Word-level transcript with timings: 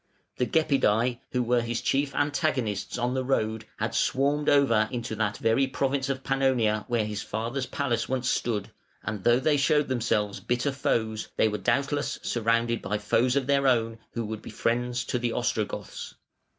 The 0.37 0.47
Gepidæ, 0.47 1.19
who 1.31 1.43
were 1.43 1.61
his 1.61 1.79
chief 1.79 2.15
antagonists 2.15 2.97
on 2.97 3.13
the 3.13 3.23
road, 3.23 3.65
had 3.77 3.93
swarmed 3.93 4.49
over 4.49 4.89
into 4.91 5.15
that 5.17 5.37
very 5.37 5.67
province 5.67 6.09
of 6.09 6.23
Pannonia 6.23 6.85
where 6.87 7.05
his 7.05 7.21
father's 7.21 7.67
palace 7.67 8.09
once 8.09 8.27
stood; 8.27 8.71
and 9.03 9.23
though 9.23 9.39
they 9.39 9.57
showed 9.57 9.89
themselves 9.89 10.39
bitter 10.39 10.71
foes, 10.71 11.27
they 11.37 11.47
were 11.47 11.59
doubtless 11.59 12.17
surrounded 12.23 12.81
by 12.81 12.97
foes 12.97 13.35
of 13.35 13.45
their 13.45 13.67
own 13.67 13.99
who 14.13 14.25
would 14.25 14.41
be 14.41 14.49
friends 14.49 15.03
to 15.05 15.19
the 15.19 15.33
Ostrogoths. 15.33 16.15